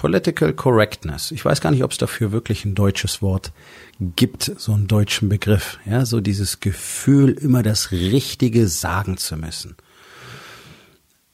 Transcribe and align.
Political 0.00 0.54
Correctness. 0.54 1.30
Ich 1.30 1.44
weiß 1.44 1.60
gar 1.60 1.70
nicht, 1.70 1.84
ob 1.84 1.90
es 1.90 1.98
dafür 1.98 2.32
wirklich 2.32 2.64
ein 2.64 2.74
deutsches 2.74 3.20
Wort 3.20 3.52
gibt, 4.16 4.50
so 4.56 4.72
einen 4.72 4.86
deutschen 4.86 5.28
Begriff. 5.28 5.78
Ja, 5.84 6.06
so 6.06 6.22
dieses 6.22 6.60
Gefühl, 6.60 7.32
immer 7.32 7.62
das 7.62 7.92
Richtige 7.92 8.66
sagen 8.66 9.18
zu 9.18 9.36
müssen. 9.36 9.76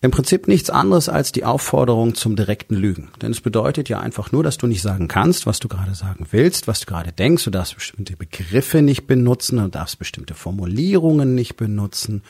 Im 0.02 0.10
Prinzip 0.10 0.46
nichts 0.46 0.68
anderes 0.68 1.08
als 1.08 1.32
die 1.32 1.44
Aufforderung 1.44 2.14
zum 2.14 2.36
direkten 2.36 2.74
Lügen. 2.74 3.08
Denn 3.22 3.32
es 3.32 3.40
bedeutet 3.40 3.88
ja 3.88 3.98
einfach 3.98 4.30
nur, 4.30 4.42
dass 4.42 4.58
du 4.58 4.66
nicht 4.66 4.82
sagen 4.82 5.08
kannst, 5.08 5.46
was 5.46 5.58
du 5.58 5.68
gerade 5.68 5.94
sagen 5.94 6.26
willst, 6.30 6.68
was 6.68 6.80
du 6.80 6.86
gerade 6.86 7.12
denkst. 7.12 7.44
Du 7.44 7.50
darfst 7.50 7.74
bestimmte 7.74 8.14
Begriffe 8.14 8.82
nicht 8.82 9.06
benutzen, 9.06 9.56
du 9.56 9.68
darfst 9.68 9.98
bestimmte 9.98 10.34
Formulierungen 10.34 11.34
nicht 11.34 11.56
benutzen. 11.56 12.22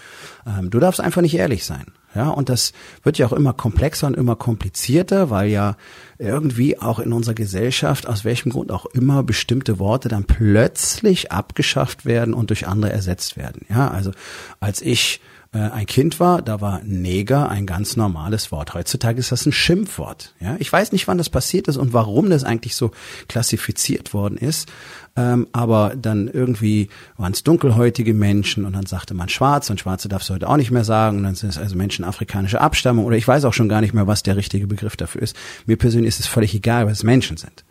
Ähm, 0.47 0.71
du 0.71 0.79
darfst 0.79 1.01
einfach 1.01 1.23
nicht 1.23 1.35
ehrlich 1.35 1.65
sein. 1.65 1.87
Ja, 2.15 2.31
und 2.31 2.49
das 2.49 2.73
wird 3.03 3.19
ja 3.19 3.27
auch 3.27 3.33
immer 3.33 3.53
komplexer 3.53 4.07
und 4.07 4.17
immer 4.17 4.37
komplizierter, 4.37 5.29
weil 5.29 5.51
ja 5.51 5.77
irgendwie 6.19 6.79
auch 6.79 6.99
in 6.99 7.13
unserer 7.13 7.35
Gesellschaft, 7.35 8.07
aus 8.07 8.25
welchem 8.25 8.53
Grund 8.53 8.73
auch 8.73 8.87
immer, 8.87 9.23
bestimmte 9.23 9.79
Worte 9.79 10.09
dann 10.09 10.25
plötzlich 10.25 11.31
abgeschafft 11.31 12.07
werden 12.07 12.33
und 12.33 12.49
durch 12.49 12.69
andere 12.69 12.93
ersetzt 12.93 13.37
werden. 13.37 13.67
Ja, 13.69 13.91
also 13.91 14.13
als 14.61 14.81
ich 14.81 15.21
äh, 15.57 15.71
ein 15.71 15.87
Kind 15.87 16.21
war, 16.21 16.43
da 16.43 16.61
war 16.61 16.83
Neger 16.85 17.49
ein 17.49 17.67
ganz 17.67 17.97
normales 17.97 18.53
Wort. 18.53 18.75
Heutzutage 18.75 19.19
ist 19.19 19.33
das 19.33 19.47
ein 19.47 19.53
Schimpfwort. 19.53 20.35
Ja, 20.41 20.57
ich 20.59 20.73
weiß 20.73 20.93
nicht, 20.93 21.09
wann 21.09 21.19
das 21.19 21.31
passiert 21.31 21.69
ist 21.69 21.77
und 21.77 21.93
warum 21.93 22.31
das 22.31 22.45
eigentlich 22.45 22.77
so 22.77 22.91
klassifiziert 23.29 24.15
worden 24.15 24.37
ist 24.37 24.69
ähm, 25.17 25.47
aber 25.53 25.95
dann 25.97 26.29
irgendwie 26.29 26.89
waren 27.17 27.33
es 27.33 27.43
dunkelhäutige 27.43 28.13
Menschen 28.13 28.67
und 28.67 28.75
dann 28.75 28.85
sagte 28.85 29.15
man 29.15 29.31
Schwarz 29.31 29.71
und 29.71 29.81
Schwarze 29.81 30.09
darfst 30.09 30.29
du 30.29 30.35
heute 30.35 30.49
auch 30.49 30.59
nicht 30.59 30.71
mehr 30.71 30.85
sagen 30.85 31.19
und 31.19 31.23
dann 31.23 31.35
sind 31.35 31.49
es 31.49 31.59
also 31.59 31.75
Menschen 31.75 32.05
afrikanischer 32.05 32.61
Abstammung 32.61 33.07
oder 33.07 33.17
ich 33.17 33.27
weiß 33.27 33.47
auch 33.47 33.55
schon 33.55 33.71
gar 33.71 33.81
nicht 33.81 33.95
mehr, 33.95 34.07
was 34.07 34.23
der 34.23 34.37
richtige 34.37 34.67
Begriff 34.67 34.97
dafür 34.97 35.23
ist. 35.23 35.35
Mir 35.65 35.77
persönlich 35.77 36.09
ist 36.09 36.21
es 36.21 36.27
völlig 36.27 36.55
egal, 36.55 36.87
was 36.87 37.03
Menschen 37.03 37.39
sind. 37.39 37.65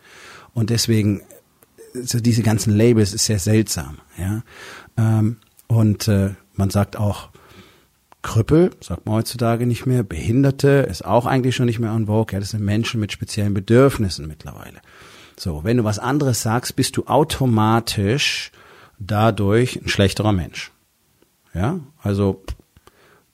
Und 0.54 0.70
deswegen, 0.70 1.22
so 1.94 2.18
diese 2.18 2.42
ganzen 2.42 2.76
Labels 2.76 3.14
ist 3.14 3.26
sehr 3.26 3.38
seltsam, 3.38 3.98
ja. 4.18 4.42
Ähm, 4.96 5.36
und 5.68 6.08
äh, 6.08 6.30
man 6.54 6.70
sagt 6.70 6.96
auch, 6.96 7.28
Krüppel, 8.26 8.72
sagt 8.80 9.06
man 9.06 9.14
heutzutage 9.14 9.66
nicht 9.66 9.86
mehr, 9.86 10.02
Behinderte 10.02 10.86
ist 10.90 11.04
auch 11.04 11.26
eigentlich 11.26 11.54
schon 11.54 11.66
nicht 11.66 11.78
mehr 11.78 11.92
on 11.92 12.06
vogue, 12.06 12.32
ja, 12.32 12.40
das 12.40 12.50
sind 12.50 12.64
Menschen 12.64 12.98
mit 12.98 13.12
speziellen 13.12 13.54
Bedürfnissen 13.54 14.26
mittlerweile. 14.26 14.80
So, 15.38 15.62
wenn 15.62 15.76
du 15.76 15.84
was 15.84 16.00
anderes 16.00 16.42
sagst, 16.42 16.74
bist 16.74 16.96
du 16.96 17.06
automatisch 17.06 18.50
dadurch 18.98 19.80
ein 19.80 19.88
schlechterer 19.88 20.32
Mensch. 20.32 20.72
Ja, 21.54 21.78
also 22.02 22.42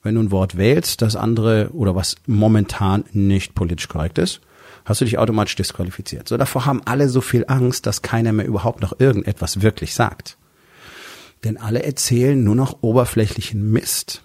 wenn 0.03 0.13
du 0.13 0.21
ein 0.21 0.31
Wort 0.31 0.57
wählst, 0.57 1.01
das 1.01 1.15
andere 1.15 1.71
oder 1.73 1.95
was 1.95 2.15
momentan 2.27 3.03
nicht 3.13 3.55
politisch 3.55 3.87
korrekt 3.87 4.19
ist, 4.19 4.41
hast 4.85 5.01
du 5.01 5.05
dich 5.05 5.17
automatisch 5.17 5.55
disqualifiziert. 5.55 6.27
So, 6.27 6.37
davor 6.37 6.67
haben 6.67 6.83
alle 6.85 7.09
so 7.09 7.21
viel 7.21 7.45
Angst, 7.47 7.87
dass 7.87 8.03
keiner 8.03 8.31
mehr 8.31 8.45
überhaupt 8.45 8.81
noch 8.81 8.99
irgendetwas 8.99 9.63
wirklich 9.63 9.95
sagt. 9.95 10.37
Denn 11.43 11.57
alle 11.57 11.81
erzählen 11.81 12.41
nur 12.41 12.55
noch 12.55 12.77
oberflächlichen 12.81 13.71
Mist, 13.71 14.23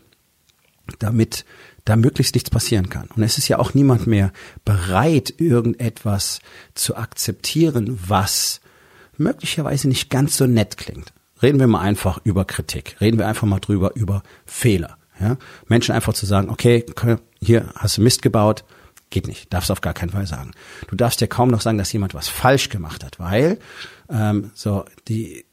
damit 0.99 1.45
da 1.85 1.97
möglichst 1.97 2.35
nichts 2.35 2.51
passieren 2.51 2.89
kann. 2.89 3.09
Und 3.17 3.23
es 3.23 3.39
ist 3.39 3.49
ja 3.49 3.59
auch 3.59 3.75
niemand 3.75 4.07
mehr 4.07 4.33
bereit, 4.65 5.35
irgendetwas 5.39 6.41
zu 6.75 6.97
akzeptieren, 6.97 7.99
was 8.07 8.61
möglicherweise 9.17 9.89
nicht 9.89 10.11
ganz 10.11 10.37
so 10.37 10.47
nett 10.47 10.77
klingt. 10.77 11.13
Reden 11.43 11.61
wir 11.61 11.67
mal 11.67 11.81
einfach 11.81 12.21
über 12.25 12.45
Kritik. 12.45 12.97
Reden 13.01 13.19
wir 13.19 13.27
einfach 13.27 13.47
mal 13.47 13.61
drüber 13.61 13.95
über 13.95 14.23
Fehler. 14.45 14.99
Ja? 15.21 15.37
Menschen 15.67 15.95
einfach 15.95 16.15
zu 16.15 16.27
sagen, 16.27 16.51
okay, 16.51 16.85
hier 17.41 17.73
hast 17.75 17.97
du 17.97 18.03
Mist 18.03 18.23
gebaut, 18.23 18.65
geht 19.11 19.27
nicht, 19.27 19.53
darfst 19.53 19.71
auf 19.71 19.81
gar 19.81 19.95
keinen 19.95 20.11
Fall 20.11 20.27
sagen. 20.27 20.51
Du 20.89 20.97
darfst 20.97 21.21
ja 21.21 21.27
kaum 21.27 21.49
noch 21.49 21.61
sagen, 21.61 21.79
dass 21.79 21.93
jemand 21.93 22.15
was 22.15 22.29
falsch 22.29 22.69
gemacht 22.69 23.05
hat, 23.05 23.19
weil 23.19 23.59
ähm, 24.11 24.51
so 24.55 24.85
die 25.09 25.47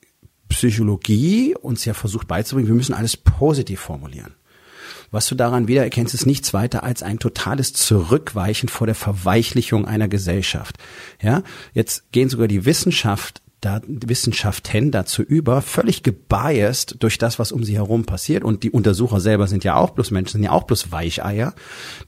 Psychologie 0.49 1.55
uns 1.55 1.85
ja 1.85 1.93
versucht 1.93 2.27
beizubringen, 2.27 2.67
wir 2.67 2.75
müssen 2.75 2.93
alles 2.93 3.17
positiv 3.17 3.79
formulieren. 3.79 4.35
Was 5.11 5.27
du 5.27 5.35
daran 5.35 5.67
wiedererkennst, 5.67 6.13
ist 6.13 6.25
nichts 6.25 6.53
weiter 6.53 6.83
als 6.83 7.03
ein 7.03 7.19
totales 7.19 7.73
Zurückweichen 7.73 8.69
vor 8.69 8.87
der 8.87 8.95
Verweichlichung 8.95 9.85
einer 9.85 10.07
Gesellschaft. 10.07 10.77
Ja, 11.21 11.43
jetzt 11.73 12.11
gehen 12.11 12.29
sogar 12.29 12.47
die 12.47 12.65
Wissenschaft 12.65 13.41
da, 13.65 13.81
Wissenschaften 13.87 14.91
dazu 14.91 15.21
über, 15.21 15.61
völlig 15.61 16.03
gebiased 16.03 16.97
durch 16.99 17.17
das, 17.17 17.39
was 17.39 17.51
um 17.51 17.63
sie 17.63 17.75
herum 17.75 18.05
passiert. 18.05 18.43
Und 18.43 18.63
die 18.63 18.71
Untersucher 18.71 19.19
selber 19.19 19.47
sind 19.47 19.63
ja 19.63 19.75
auch 19.75 19.89
bloß 19.89 20.11
Menschen, 20.11 20.33
sind 20.33 20.43
ja 20.43 20.51
auch 20.51 20.63
bloß 20.63 20.91
Weicheier, 20.91 21.53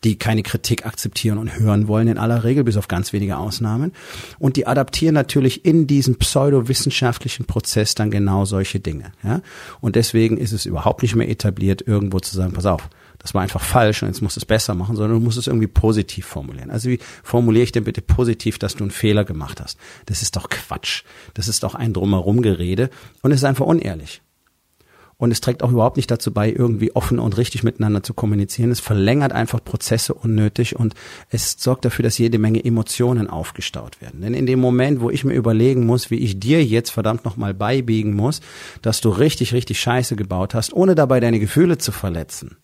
die 0.03 0.17
keine 0.17 0.43
Kritik 0.43 0.85
akzeptieren 0.85 1.37
und 1.37 1.59
hören 1.59 1.87
wollen 1.87 2.07
in 2.07 2.17
aller 2.17 2.43
Regel, 2.43 2.63
bis 2.63 2.77
auf 2.77 2.87
ganz 2.87 3.11
wenige 3.11 3.37
Ausnahmen. 3.37 3.91
Und 4.39 4.55
die 4.55 4.67
adaptieren 4.67 5.15
natürlich 5.15 5.65
in 5.65 5.87
diesem 5.87 6.17
pseudowissenschaftlichen 6.17 7.45
Prozess 7.45 7.95
dann 7.95 8.11
genau 8.11 8.45
solche 8.45 8.79
Dinge. 8.79 9.11
Ja? 9.23 9.41
Und 9.81 9.95
deswegen 9.95 10.37
ist 10.37 10.53
es 10.53 10.65
überhaupt 10.65 11.01
nicht 11.01 11.15
mehr 11.15 11.29
etabliert, 11.29 11.83
irgendwo 11.85 12.19
zu 12.19 12.35
sagen, 12.35 12.53
pass 12.53 12.65
auf, 12.65 12.89
das 13.19 13.33
war 13.33 13.41
einfach 13.41 13.61
falsch 13.61 14.03
und 14.03 14.09
jetzt 14.09 14.21
musst 14.21 14.35
du 14.35 14.39
es 14.39 14.45
besser 14.45 14.73
machen, 14.75 14.95
sondern 14.95 15.19
du 15.19 15.23
musst 15.23 15.37
es 15.37 15.47
irgendwie 15.47 15.67
positiv 15.67 16.25
formulieren. 16.25 16.69
Also 16.69 16.89
wie 16.89 16.99
formuliere 17.23 17.63
ich 17.63 17.71
denn 17.71 17.83
bitte 17.83 18.01
positiv, 18.01 18.59
dass 18.59 18.75
du 18.75 18.83
einen 18.83 18.91
Fehler 18.91 19.25
gemacht 19.25 19.61
hast? 19.61 19.77
Das 20.05 20.21
ist 20.21 20.35
doch 20.35 20.49
Quatsch. 20.49 21.03
Das 21.33 21.47
ist 21.47 21.63
doch 21.63 21.75
ein 21.75 21.93
drumherum 21.93 22.41
Gerede 22.41 22.89
und 23.21 23.31
es 23.31 23.39
ist 23.39 23.45
einfach 23.45 23.65
unehrlich. 23.65 24.21
Und 25.19 25.31
es 25.31 25.41
trägt 25.41 25.63
auch 25.63 25.71
überhaupt 25.71 25.97
nicht 25.97 26.11
dazu 26.11 26.31
bei, 26.31 26.51
irgendwie 26.51 26.95
offen 26.95 27.17
und 27.17 27.37
richtig 27.37 27.63
miteinander 27.63 28.03
zu 28.03 28.13
kommunizieren. 28.13 28.69
Es 28.69 28.79
verlängert 28.79 29.31
einfach 29.31 29.63
Prozesse 29.63 30.13
unnötig 30.13 30.75
und 30.75 30.93
es 31.31 31.55
sorgt 31.57 31.85
dafür, 31.85 32.03
dass 32.03 32.19
jede 32.19 32.37
Menge 32.37 32.63
Emotionen 32.63 33.27
aufgestaut 33.27 33.99
werden. 33.99 34.21
Denn 34.21 34.35
in 34.35 34.45
dem 34.45 34.59
Moment, 34.59 35.01
wo 35.01 35.09
ich 35.09 35.23
mir 35.23 35.33
überlegen 35.33 35.87
muss, 35.87 36.11
wie 36.11 36.19
ich 36.19 36.39
dir 36.39 36.63
jetzt 36.63 36.91
verdammt 36.91 37.25
nochmal 37.25 37.55
beibiegen 37.55 38.13
muss, 38.13 38.41
dass 38.83 39.01
du 39.01 39.09
richtig, 39.09 39.53
richtig 39.53 39.79
Scheiße 39.79 40.15
gebaut 40.15 40.53
hast, 40.53 40.71
ohne 40.71 40.93
dabei 40.93 41.19
deine 41.19 41.39
Gefühle 41.39 41.79
zu 41.79 41.91
verletzen, 41.91 42.57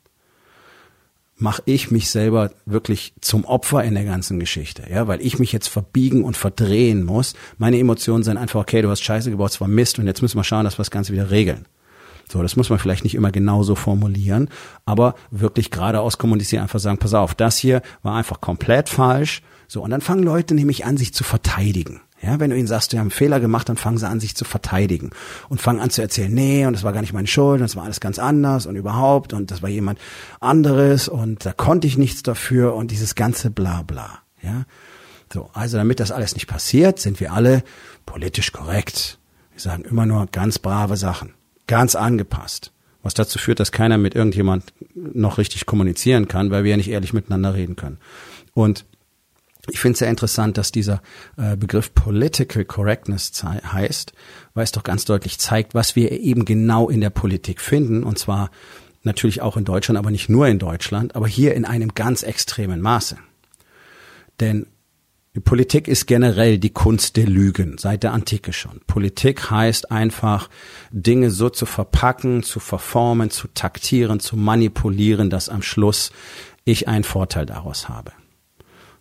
mache 1.36 1.64
ich 1.66 1.92
mich 1.92 2.10
selber 2.10 2.52
wirklich 2.66 3.14
zum 3.22 3.46
Opfer 3.46 3.84
in 3.84 3.96
der 3.96 4.06
ganzen 4.06 4.40
Geschichte, 4.40 4.84
ja, 4.90 5.08
weil 5.08 5.22
ich 5.22 5.40
mich 5.40 5.52
jetzt 5.52 5.68
verbiegen 5.68 6.24
und 6.24 6.38
verdrehen 6.38 7.04
muss. 7.04 7.34
Meine 7.58 7.80
Emotionen 7.80 8.24
sind 8.24 8.38
einfach, 8.38 8.62
okay, 8.62 8.82
du 8.82 8.90
hast 8.90 9.04
Scheiße 9.04 9.32
gebaut, 9.32 9.52
es 9.52 9.62
war 9.62 9.68
Mist 9.68 10.00
und 10.00 10.06
jetzt 10.06 10.22
müssen 10.22 10.38
wir 10.38 10.44
schauen, 10.44 10.64
dass 10.64 10.76
wir 10.76 10.84
das 10.84 10.92
Ganze 10.92 11.12
wieder 11.12 11.32
regeln. 11.32 11.66
So, 12.32 12.42
das 12.42 12.56
muss 12.56 12.70
man 12.70 12.80
vielleicht 12.80 13.04
nicht 13.04 13.16
immer 13.16 13.32
genauso 13.32 13.76
formulieren, 13.76 14.50
aber 14.86 15.16
wirklich 15.30 15.72
geradeaus 15.72 16.18
kommunizieren, 16.18 16.64
einfach 16.64 16.80
sagen, 16.80 16.98
pass 16.98 17.14
auf, 17.14 17.36
das 17.36 17.58
hier 17.58 17.82
war 18.02 18.16
einfach 18.16 18.40
komplett 18.42 18.90
falsch. 18.90 19.42
So, 19.68 19.82
und 19.84 19.90
dann 19.90 20.02
fangen 20.02 20.24
Leute 20.24 20.54
nämlich 20.54 20.86
an, 20.86 20.98
sich 20.98 21.14
zu 21.14 21.24
verteidigen. 21.24 22.02
Ja, 22.24 22.40
wenn 22.40 22.52
du 22.52 22.58
ihnen 22.58 22.68
sagst, 22.68 22.94
du 22.94 22.98
hast 22.98 23.02
einen 23.02 23.12
Fehler 23.12 23.42
gemacht, 23.42 23.68
dann 23.68 23.76
fangen 23.76 23.98
sie 23.98 24.08
an, 24.08 24.22
sich 24.22 24.34
zu 24.34 24.46
verteidigen 24.46 25.10
und 25.50 25.60
fangen 25.60 25.82
an 25.82 25.90
zu 25.90 26.02
erzählen, 26.02 26.34
nee, 26.34 26.66
und 26.66 26.72
das 26.72 26.84
war 26.84 26.94
gar 26.94 27.02
nicht 27.02 27.12
meine 27.12 27.28
Schuld, 27.28 27.60
und 27.60 27.64
das 27.64 27.76
war 27.76 27.84
alles 27.84 28.00
ganz 28.00 28.18
anders 28.18 28.66
und 28.66 28.78
überhaupt 28.78 29.34
und 29.34 29.52
das 29.52 29.62
war 29.62 29.70
jemand 29.70 30.00
anderes 30.40 31.10
und 31.10 31.46
da 31.46 31.52
konnte 31.52 31.86
ich 31.86 31.98
nichts 31.98 32.24
dafür 32.24 32.76
und 32.76 32.92
dieses 32.92 33.16
ganze 33.16 33.50
Blabla. 33.50 34.20
Ja, 34.42 34.64
so, 35.34 35.50
also 35.54 35.78
damit 35.78 36.00
das 36.00 36.12
alles 36.12 36.34
nicht 36.34 36.48
passiert, 36.48 37.00
sind 37.00 37.20
wir 37.20 37.34
alle 37.34 37.62
politisch 38.06 38.54
korrekt. 38.54 39.19
Wir 39.52 39.60
sagen 39.60 39.84
immer 39.84 40.06
nur 40.06 40.28
ganz 40.31 40.60
brave 40.60 40.96
Sachen, 40.96 41.34
ganz 41.68 41.96
angepasst. 41.96 42.72
Was 43.02 43.14
dazu 43.14 43.38
führt, 43.38 43.60
dass 43.60 43.74
keiner 43.74 43.98
mit 43.98 44.16
irgendjemand 44.16 44.74
noch 44.96 45.38
richtig 45.38 45.66
kommunizieren 45.66 46.30
kann, 46.30 46.52
weil 46.52 46.64
wir 46.64 46.72
ja 46.72 46.78
nicht 46.78 46.90
ehrlich 46.90 47.12
miteinander 47.12 47.54
reden 47.54 47.76
können. 47.76 47.98
Und 48.54 48.86
ich 49.69 49.80
finde 49.80 49.94
es 49.94 50.00
sehr 50.00 50.10
interessant, 50.10 50.57
dass 50.57 50.71
dieser 50.71 51.01
äh, 51.38 51.56
Begriff 51.56 51.94
Political 51.94 52.65
Correctness 52.65 53.31
heißt, 53.44 54.13
weil 54.54 54.63
es 54.63 54.74
doch 54.74 54.83
ganz 54.83 55.06
deutlich 55.06 55.39
zeigt, 55.39 55.74
was 55.74 55.95
wir 55.95 56.12
eben 56.12 56.44
genau 56.44 56.89
in 56.89 57.00
der 57.00 57.10
Politik 57.10 57.62
finden, 57.62 58.04
und 58.04 58.19
zwar 58.19 58.51
natürlich 59.04 59.42
auch 59.42 59.56
in 59.56 59.65
Deutschland, 59.65 59.98
aber 59.98 60.12
nicht 60.12 60.30
nur 60.30 60.48
in 60.48 60.60
Deutschland, 60.60 61.15
aber 61.15 61.27
hier 61.27 61.54
in 61.54 61.65
einem 61.65 61.94
ganz 61.94 62.24
extremen 62.24 62.81
Maße. 62.81 63.18
Denn 64.39 64.68
die 65.36 65.39
Politik 65.39 65.88
ist 65.88 66.06
generell 66.06 66.59
die 66.59 66.69
Kunst 66.71 67.16
der 67.18 67.25
Lügen, 67.25 67.77
seit 67.80 68.04
der 68.04 68.13
Antike 68.13 68.54
schon. 68.54 68.81
Politik 68.86 69.50
heißt 69.50 69.92
einfach, 69.92 70.50
Dinge 70.92 71.31
so 71.31 71.50
zu 71.50 71.66
verpacken, 71.66 72.44
zu 72.44 72.59
verformen, 72.59 73.30
zu 73.30 73.48
taktieren, 73.48 74.19
zu 74.19 74.38
manipulieren, 74.38 75.30
dass 75.30 75.50
am 75.50 75.63
Schluss 75.63 76.12
ich 76.66 76.88
einen 76.88 77.04
Vorteil 77.04 77.45
daraus 77.45 77.89
habe. 77.89 78.12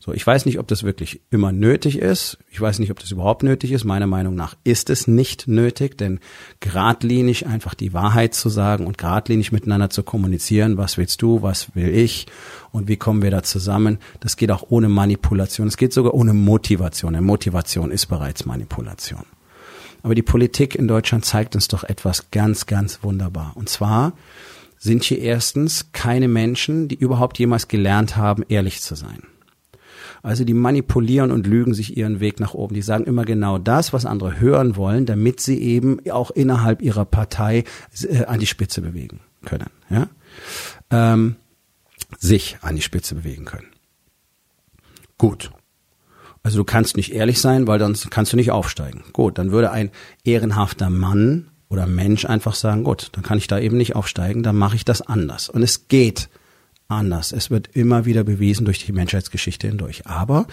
So, 0.05 0.13
ich 0.13 0.27
weiß 0.27 0.47
nicht, 0.47 0.59
ob 0.59 0.67
das 0.67 0.83
wirklich 0.83 1.21
immer 1.31 1.53
nötig 1.53 1.97
ist. 1.97 2.37
Ich 2.51 2.61
weiß 2.61 2.81
nicht, 2.81 2.91
ob 2.91 2.99
das 2.99 3.13
überhaupt 3.13 3.45
nötig 3.45 3.71
ist. 3.71 3.85
Meiner 3.85 4.09
Meinung 4.09 4.35
nach 4.35 4.57
ist 4.65 4.91
es 4.91 5.07
nicht 5.07 5.47
nötig, 5.47 5.97
denn 5.97 6.19
geradlinig 6.59 7.47
einfach 7.47 7.75
die 7.75 7.93
Wahrheit 7.93 8.35
zu 8.35 8.49
sagen 8.49 8.89
und 8.89 8.99
geradlinig 8.99 9.53
miteinander 9.53 9.91
zu 9.91 10.03
kommunizieren, 10.03 10.77
was 10.77 10.99
willst 10.99 11.23
du, 11.23 11.43
was 11.43 11.77
will 11.77 11.95
ich 11.95 12.27
und 12.73 12.89
wie 12.89 12.97
kommen 12.97 13.23
wir 13.23 13.31
da 13.31 13.45
zusammen, 13.45 13.99
das 14.19 14.37
geht 14.37 14.51
auch 14.51 14.65
ohne 14.71 14.89
Manipulation. 14.89 15.69
Es 15.69 15.77
geht 15.77 15.93
sogar 15.93 16.15
ohne 16.15 16.35
Motivation. 16.35 17.13
Denn 17.13 17.23
Motivation 17.23 17.93
ist 17.93 18.07
bereits 18.07 18.45
Manipulation. 18.45 19.23
Aber 20.03 20.17
die 20.17 20.23
Politik 20.23 20.75
in 20.75 20.89
Deutschland 20.89 21.25
zeigt 21.25 21.55
uns 21.55 21.69
doch 21.69 21.85
etwas 21.85 22.33
ganz, 22.33 22.67
ganz 22.67 23.05
wunderbar. 23.05 23.53
Und 23.55 23.69
zwar 23.69 24.15
sind 24.79 25.05
hier 25.05 25.21
erstens 25.21 25.93
keine 25.93 26.27
Menschen, 26.27 26.89
die 26.89 26.97
überhaupt 26.97 27.39
jemals 27.39 27.69
gelernt 27.69 28.17
haben, 28.17 28.43
ehrlich 28.49 28.83
zu 28.83 28.97
sein. 28.97 29.23
Also 30.23 30.45
die 30.45 30.55
manipulieren 30.55 31.33
und 31.33 31.47
lügen 31.47 31.75
sich 31.75 31.97
ihren 31.97 32.21
Weg 32.21 32.39
nach 32.39 32.55
oben. 32.55 32.75
Die 32.75 32.83
sagen 32.83 33.05
immer 33.05 33.25
genau 33.25 33.59
das, 33.59 33.93
was 33.93 34.07
andere 34.07 34.39
hören 34.39 34.77
wollen, 34.77 35.05
damit 35.05 35.41
sie 35.41 35.61
eben 35.61 35.99
auch 36.11 36.31
innerhalb 36.31 36.81
ihrer 36.81 37.05
Partei 37.05 37.65
äh, 38.09 38.25
an 38.25 38.39
die 38.39 38.47
Spitze 38.47 38.81
bewegen 38.83 39.21
können. 39.45 39.71
Ja? 39.91 40.09
Ähm, 40.91 41.37
sich 42.19 42.59
an 42.63 42.77
die 42.77 42.83
Spitze 42.83 43.17
bewegen 43.17 43.45
können. 43.45 43.67
Gut. 45.19 45.51
Also 46.45 46.59
du 46.59 46.65
kannst 46.65 46.97
nicht 46.97 47.13
ehrlich 47.13 47.41
sein, 47.41 47.67
weil 47.67 47.79
dann 47.79 47.97
kannst 48.11 48.33
du 48.33 48.37
nicht 48.37 48.51
aufsteigen. 48.51 49.05
Gut, 49.13 49.39
dann 49.39 49.53
würde 49.53 49.71
ein 49.71 49.91
ehrenhafter 50.25 50.91
Mann 50.91 51.51
oder 51.69 51.87
Mensch 51.87 52.25
einfach 52.25 52.55
sagen, 52.55 52.85
gut, 52.85 53.11
dann 53.13 53.23
kann 53.23 53.39
ich 53.39 53.47
da 53.47 53.59
eben 53.59 53.77
nicht 53.77 53.97
aufsteigen, 53.97 54.43
dann 54.43 54.57
mache 54.57 54.77
ich 54.77 54.85
das 54.85 55.03
anders. 55.03 55.49
Und 55.49 55.63
es 55.63 55.89
geht 55.89 56.29
anders. 56.99 57.33
Es 57.33 57.50
wird 57.50 57.69
immer 57.75 58.05
wieder 58.05 58.25
bewiesen 58.25 58.65
durch 58.65 58.85
die 58.85 58.93
Menschheitsgeschichte 58.93 59.67
hindurch. 59.69 60.06
Aber 60.06 60.47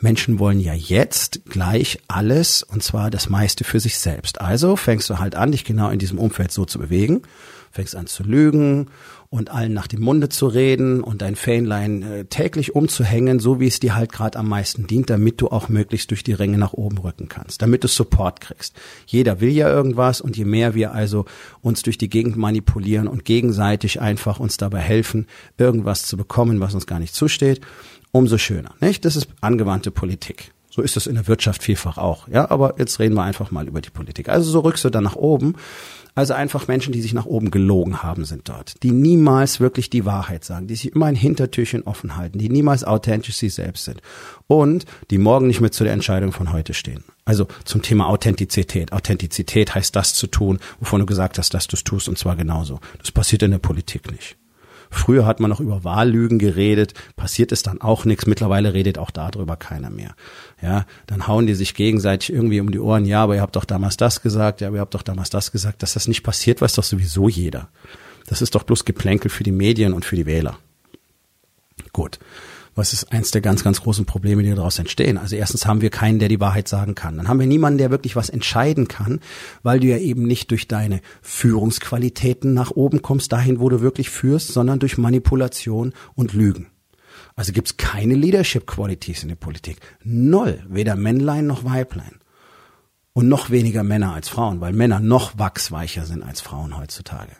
Menschen 0.00 0.38
wollen 0.38 0.60
ja 0.60 0.74
jetzt 0.74 1.44
gleich 1.46 1.98
alles 2.08 2.62
und 2.62 2.82
zwar 2.82 3.10
das 3.10 3.28
meiste 3.28 3.64
für 3.64 3.80
sich 3.80 3.98
selbst. 3.98 4.40
Also 4.40 4.76
fängst 4.76 5.10
du 5.10 5.18
halt 5.18 5.34
an, 5.34 5.52
dich 5.52 5.64
genau 5.64 5.90
in 5.90 5.98
diesem 5.98 6.18
Umfeld 6.18 6.52
so 6.52 6.64
zu 6.64 6.78
bewegen, 6.78 7.22
fängst 7.70 7.96
an 7.96 8.06
zu 8.06 8.22
lügen 8.22 8.88
und 9.36 9.50
allen 9.50 9.72
nach 9.72 9.86
dem 9.86 10.00
Munde 10.00 10.28
zu 10.28 10.46
reden 10.46 11.02
und 11.02 11.22
dein 11.22 11.36
Fähnlein 11.36 12.02
äh, 12.02 12.24
täglich 12.24 12.74
umzuhängen, 12.74 13.38
so 13.38 13.60
wie 13.60 13.66
es 13.66 13.80
dir 13.80 13.94
halt 13.94 14.12
gerade 14.12 14.38
am 14.38 14.48
meisten 14.48 14.86
dient, 14.86 15.10
damit 15.10 15.40
du 15.40 15.48
auch 15.48 15.68
möglichst 15.68 16.10
durch 16.10 16.24
die 16.24 16.32
Ränge 16.32 16.58
nach 16.58 16.72
oben 16.72 16.98
rücken 16.98 17.28
kannst, 17.28 17.62
damit 17.62 17.84
du 17.84 17.88
Support 17.88 18.40
kriegst. 18.40 18.76
Jeder 19.06 19.40
will 19.40 19.50
ja 19.50 19.68
irgendwas 19.68 20.20
und 20.20 20.36
je 20.36 20.44
mehr 20.44 20.74
wir 20.74 20.92
also 20.92 21.26
uns 21.62 21.82
durch 21.82 21.98
die 21.98 22.08
Gegend 22.08 22.36
manipulieren 22.36 23.08
und 23.08 23.24
gegenseitig 23.24 24.00
einfach 24.00 24.40
uns 24.40 24.56
dabei 24.56 24.80
helfen, 24.80 25.26
irgendwas 25.58 26.06
zu 26.06 26.16
bekommen, 26.16 26.60
was 26.60 26.74
uns 26.74 26.86
gar 26.86 26.98
nicht 26.98 27.14
zusteht, 27.14 27.60
umso 28.12 28.38
schöner. 28.38 28.74
Nicht? 28.80 29.04
Das 29.04 29.16
ist 29.16 29.28
angewandte 29.40 29.90
Politik. 29.90 30.52
So 30.70 30.82
ist 30.82 30.96
es 30.96 31.06
in 31.06 31.14
der 31.14 31.26
Wirtschaft 31.26 31.62
vielfach 31.62 31.96
auch. 31.96 32.28
Ja, 32.28 32.50
aber 32.50 32.74
jetzt 32.78 32.98
reden 32.98 33.14
wir 33.14 33.22
einfach 33.22 33.50
mal 33.50 33.66
über 33.66 33.80
die 33.80 33.88
Politik. 33.88 34.28
Also 34.28 34.50
so 34.50 34.60
rückst 34.60 34.84
du 34.84 34.90
dann 34.90 35.04
nach 35.04 35.16
oben 35.16 35.54
also 36.16 36.32
einfach 36.32 36.66
Menschen, 36.66 36.92
die 36.92 37.02
sich 37.02 37.14
nach 37.14 37.26
oben 37.26 37.50
gelogen 37.50 38.02
haben, 38.02 38.24
sind 38.24 38.48
dort, 38.48 38.82
die 38.82 38.90
niemals 38.90 39.60
wirklich 39.60 39.90
die 39.90 40.06
Wahrheit 40.06 40.44
sagen, 40.44 40.66
die 40.66 40.74
sich 40.74 40.92
immer 40.92 41.06
ein 41.06 41.14
Hintertürchen 41.14 41.82
offen 41.82 42.16
halten, 42.16 42.38
die 42.38 42.48
niemals 42.48 42.82
authentisch 42.84 43.36
sie 43.36 43.50
selbst 43.50 43.84
sind 43.84 44.00
und 44.48 44.86
die 45.10 45.18
morgen 45.18 45.46
nicht 45.46 45.60
mehr 45.60 45.70
zu 45.70 45.84
der 45.84 45.92
Entscheidung 45.92 46.32
von 46.32 46.52
heute 46.52 46.74
stehen. 46.74 47.04
Also 47.26 47.46
zum 47.64 47.82
Thema 47.82 48.08
Authentizität. 48.08 48.92
Authentizität 48.92 49.74
heißt 49.74 49.94
das 49.94 50.14
zu 50.14 50.26
tun, 50.26 50.58
wovon 50.80 51.00
du 51.00 51.06
gesagt 51.06 51.38
hast, 51.38 51.52
dass 51.52 51.66
du 51.66 51.76
es 51.76 51.84
tust 51.84 52.08
und 52.08 52.16
zwar 52.18 52.34
genauso. 52.34 52.80
Das 52.98 53.12
passiert 53.12 53.42
in 53.42 53.50
der 53.50 53.58
Politik 53.58 54.10
nicht. 54.10 54.36
Früher 54.90 55.26
hat 55.26 55.40
man 55.40 55.50
noch 55.50 55.60
über 55.60 55.84
Wahllügen 55.84 56.38
geredet, 56.38 56.94
passiert 57.16 57.52
es 57.52 57.62
dann 57.62 57.80
auch 57.80 58.04
nichts. 58.04 58.26
Mittlerweile 58.26 58.74
redet 58.74 58.98
auch 58.98 59.10
darüber 59.10 59.56
keiner 59.56 59.90
mehr. 59.90 60.14
Ja, 60.62 60.86
dann 61.06 61.26
hauen 61.26 61.46
die 61.46 61.54
sich 61.54 61.74
gegenseitig 61.74 62.32
irgendwie 62.32 62.60
um 62.60 62.70
die 62.70 62.80
Ohren. 62.80 63.04
Ja, 63.04 63.22
aber 63.22 63.36
ihr 63.36 63.42
habt 63.42 63.56
doch 63.56 63.64
damals 63.64 63.96
das 63.96 64.22
gesagt. 64.22 64.60
Ja, 64.60 64.68
aber 64.68 64.78
ihr 64.78 64.82
habt 64.82 64.94
doch 64.94 65.02
damals 65.02 65.30
das 65.30 65.52
gesagt. 65.52 65.82
Dass 65.82 65.94
das 65.94 66.08
nicht 66.08 66.22
passiert, 66.22 66.60
weiß 66.60 66.74
doch 66.74 66.84
sowieso 66.84 67.28
jeder. 67.28 67.68
Das 68.26 68.42
ist 68.42 68.54
doch 68.54 68.64
bloß 68.64 68.84
Geplänkel 68.84 69.30
für 69.30 69.44
die 69.44 69.52
Medien 69.52 69.92
und 69.92 70.04
für 70.04 70.16
die 70.16 70.26
Wähler. 70.26 70.58
Gut 71.92 72.18
was 72.76 72.92
ist 72.92 73.10
eins 73.12 73.32
der 73.32 73.40
ganz, 73.40 73.64
ganz 73.64 73.80
großen 73.80 74.04
Probleme, 74.04 74.42
die 74.42 74.54
daraus 74.54 74.78
entstehen. 74.78 75.18
Also 75.18 75.34
erstens 75.34 75.66
haben 75.66 75.80
wir 75.80 75.90
keinen, 75.90 76.18
der 76.18 76.28
die 76.28 76.40
Wahrheit 76.40 76.68
sagen 76.68 76.94
kann. 76.94 77.16
Dann 77.16 77.26
haben 77.26 77.40
wir 77.40 77.46
niemanden, 77.46 77.78
der 77.78 77.90
wirklich 77.90 78.14
was 78.14 78.28
entscheiden 78.28 78.86
kann, 78.86 79.20
weil 79.62 79.80
du 79.80 79.88
ja 79.88 79.96
eben 79.96 80.22
nicht 80.24 80.50
durch 80.50 80.68
deine 80.68 81.00
Führungsqualitäten 81.22 82.54
nach 82.54 82.70
oben 82.70 83.02
kommst, 83.02 83.32
dahin, 83.32 83.58
wo 83.58 83.68
du 83.70 83.80
wirklich 83.80 84.10
führst, 84.10 84.48
sondern 84.48 84.78
durch 84.78 84.98
Manipulation 84.98 85.94
und 86.14 86.34
Lügen. 86.34 86.68
Also 87.34 87.52
gibt's 87.52 87.76
keine 87.78 88.14
Leadership 88.14 88.66
Qualities 88.66 89.22
in 89.22 89.30
der 89.30 89.36
Politik. 89.36 89.78
Null. 90.04 90.62
Weder 90.68 90.96
Männlein 90.96 91.46
noch 91.46 91.64
Weiblein. 91.64 92.20
Und 93.14 93.28
noch 93.28 93.48
weniger 93.48 93.82
Männer 93.82 94.12
als 94.12 94.28
Frauen, 94.28 94.60
weil 94.60 94.74
Männer 94.74 95.00
noch 95.00 95.38
wachsweicher 95.38 96.04
sind 96.04 96.22
als 96.22 96.42
Frauen 96.42 96.76
heutzutage. 96.76 97.32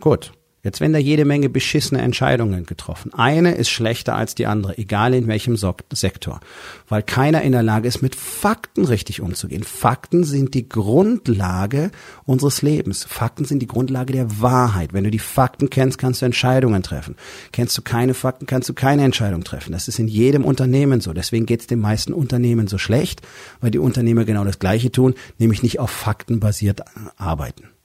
Gut. 0.00 0.32
Jetzt 0.66 0.80
werden 0.80 0.92
da 0.94 0.98
jede 0.98 1.24
Menge 1.24 1.48
beschissene 1.48 2.02
Entscheidungen 2.02 2.66
getroffen. 2.66 3.14
Eine 3.14 3.54
ist 3.54 3.70
schlechter 3.70 4.16
als 4.16 4.34
die 4.34 4.46
andere, 4.46 4.76
egal 4.78 5.14
in 5.14 5.28
welchem 5.28 5.56
Sektor, 5.56 6.40
weil 6.88 7.04
keiner 7.04 7.42
in 7.42 7.52
der 7.52 7.62
Lage 7.62 7.86
ist, 7.86 8.02
mit 8.02 8.16
Fakten 8.16 8.84
richtig 8.84 9.20
umzugehen. 9.20 9.62
Fakten 9.62 10.24
sind 10.24 10.54
die 10.54 10.68
Grundlage 10.68 11.92
unseres 12.24 12.62
Lebens. 12.62 13.04
Fakten 13.04 13.44
sind 13.44 13.60
die 13.60 13.68
Grundlage 13.68 14.12
der 14.12 14.40
Wahrheit. 14.40 14.92
Wenn 14.92 15.04
du 15.04 15.12
die 15.12 15.20
Fakten 15.20 15.70
kennst, 15.70 15.98
kannst 15.98 16.20
du 16.20 16.26
Entscheidungen 16.26 16.82
treffen. 16.82 17.14
Kennst 17.52 17.78
du 17.78 17.82
keine 17.82 18.14
Fakten, 18.14 18.46
kannst 18.46 18.68
du 18.68 18.74
keine 18.74 19.04
Entscheidung 19.04 19.44
treffen. 19.44 19.70
Das 19.70 19.86
ist 19.86 20.00
in 20.00 20.08
jedem 20.08 20.44
Unternehmen 20.44 21.00
so. 21.00 21.12
Deswegen 21.12 21.46
geht 21.46 21.60
es 21.60 21.68
den 21.68 21.78
meisten 21.78 22.12
Unternehmen 22.12 22.66
so 22.66 22.76
schlecht, 22.76 23.22
weil 23.60 23.70
die 23.70 23.78
Unternehmer 23.78 24.24
genau 24.24 24.42
das 24.42 24.58
Gleiche 24.58 24.90
tun, 24.90 25.14
nämlich 25.38 25.62
nicht 25.62 25.78
auf 25.78 25.90
Fakten 25.90 26.40
basiert 26.40 26.82
arbeiten 27.16 27.75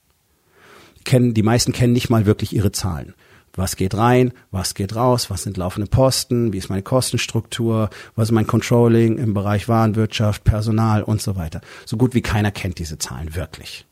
kennen, 1.04 1.34
die 1.34 1.42
meisten 1.42 1.72
kennen 1.72 1.92
nicht 1.92 2.10
mal 2.10 2.26
wirklich 2.26 2.54
ihre 2.54 2.72
Zahlen. 2.72 3.14
Was 3.54 3.76
geht 3.76 3.94
rein, 3.94 4.32
was 4.50 4.74
geht 4.74 4.96
raus, 4.96 5.28
was 5.28 5.42
sind 5.42 5.58
laufende 5.58 5.86
Posten, 5.86 6.52
wie 6.54 6.58
ist 6.58 6.70
meine 6.70 6.82
Kostenstruktur, 6.82 7.90
was 8.16 8.28
ist 8.28 8.32
mein 8.32 8.46
Controlling 8.46 9.18
im 9.18 9.34
Bereich 9.34 9.68
Warenwirtschaft, 9.68 10.42
Personal 10.44 11.02
und 11.02 11.20
so 11.20 11.36
weiter. 11.36 11.60
So 11.84 11.98
gut 11.98 12.14
wie 12.14 12.22
keiner 12.22 12.50
kennt 12.50 12.78
diese 12.78 12.96
Zahlen 12.96 13.34
wirklich. 13.34 13.86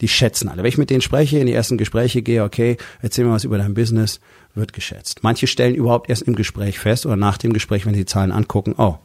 Die 0.00 0.08
schätzen 0.08 0.48
alle. 0.48 0.62
Wenn 0.62 0.68
ich 0.68 0.78
mit 0.78 0.90
denen 0.90 1.00
spreche, 1.00 1.38
in 1.38 1.46
die 1.46 1.52
ersten 1.52 1.78
Gespräche 1.78 2.22
gehe, 2.22 2.42
okay, 2.42 2.76
erzähl 3.02 3.24
mir 3.24 3.30
was 3.30 3.44
über 3.44 3.58
dein 3.58 3.74
Business, 3.74 4.18
wird 4.54 4.72
geschätzt. 4.72 5.20
Manche 5.22 5.46
stellen 5.46 5.76
überhaupt 5.76 6.10
erst 6.10 6.22
im 6.22 6.34
Gespräch 6.34 6.80
fest 6.80 7.06
oder 7.06 7.16
nach 7.16 7.38
dem 7.38 7.52
Gespräch, 7.52 7.86
wenn 7.86 7.94
sie 7.94 8.00
die 8.00 8.06
Zahlen 8.06 8.32
angucken, 8.32 8.74
oh, 8.76 8.98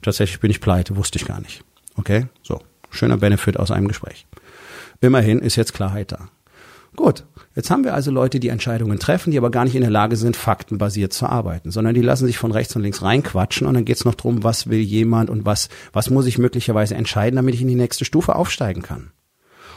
tatsächlich 0.00 0.40
bin 0.40 0.50
ich 0.50 0.60
pleite, 0.60 0.96
wusste 0.96 1.18
ich 1.18 1.26
gar 1.26 1.40
nicht. 1.40 1.62
Okay, 1.96 2.26
so, 2.42 2.62
schöner 2.88 3.18
Benefit 3.18 3.58
aus 3.58 3.70
einem 3.70 3.88
Gespräch. 3.88 4.26
Immerhin 5.02 5.40
ist 5.40 5.56
jetzt 5.56 5.74
Klarheit 5.74 6.12
da. 6.12 6.28
Gut, 7.02 7.24
jetzt 7.56 7.70
haben 7.70 7.84
wir 7.84 7.94
also 7.94 8.10
Leute, 8.10 8.40
die 8.40 8.50
Entscheidungen 8.50 8.98
treffen, 8.98 9.30
die 9.30 9.38
aber 9.38 9.50
gar 9.50 9.64
nicht 9.64 9.74
in 9.74 9.80
der 9.80 9.90
Lage 9.90 10.16
sind, 10.16 10.36
faktenbasiert 10.36 11.14
zu 11.14 11.24
arbeiten, 11.24 11.70
sondern 11.70 11.94
die 11.94 12.02
lassen 12.02 12.26
sich 12.26 12.36
von 12.36 12.52
rechts 12.52 12.76
und 12.76 12.82
links 12.82 13.00
reinquatschen 13.00 13.66
und 13.66 13.72
dann 13.72 13.86
geht's 13.86 14.04
noch 14.04 14.14
drum, 14.14 14.44
was 14.44 14.68
will 14.68 14.80
jemand 14.80 15.30
und 15.30 15.46
was, 15.46 15.70
was 15.94 16.10
muss 16.10 16.26
ich 16.26 16.36
möglicherweise 16.36 16.96
entscheiden, 16.96 17.36
damit 17.36 17.54
ich 17.54 17.62
in 17.62 17.68
die 17.68 17.74
nächste 17.74 18.04
Stufe 18.04 18.36
aufsteigen 18.36 18.82
kann. 18.82 19.12